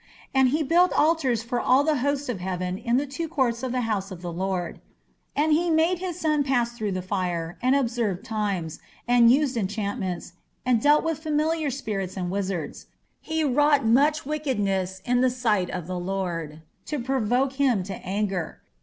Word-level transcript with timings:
And 0.33 0.49
he 0.49 0.63
built 0.63 0.91
altars 0.93 1.43
for 1.43 1.61
all 1.61 1.83
the 1.83 1.97
host 1.97 2.27
of 2.27 2.39
heaven 2.39 2.79
in 2.79 2.97
the 2.97 3.05
two 3.05 3.27
courts 3.27 3.61
of 3.61 3.71
the 3.71 3.81
house 3.81 4.09
of 4.09 4.23
the 4.23 4.33
Lord. 4.33 4.81
And 5.35 5.53
he 5.53 5.69
made 5.69 5.99
his 5.99 6.19
son 6.19 6.43
pass 6.43 6.71
through 6.71 6.93
the 6.93 7.03
fire, 7.03 7.59
and 7.61 7.75
observed 7.75 8.25
times, 8.25 8.79
and 9.07 9.31
used 9.31 9.55
enchantments, 9.55 10.33
and 10.65 10.81
dealt 10.81 11.03
with 11.03 11.19
familiar 11.21 11.69
spirits 11.69 12.17
and 12.17 12.31
wizards: 12.31 12.87
he 13.19 13.43
wrought 13.43 13.85
much 13.85 14.25
wickedness 14.25 15.03
in 15.05 15.21
the 15.21 15.29
sight 15.29 15.69
of 15.69 15.85
the 15.85 15.99
Lord, 15.99 16.63
to 16.87 16.97
provoke 16.97 17.53
him 17.59 17.83
to 17.83 17.93
anger. 17.97 18.59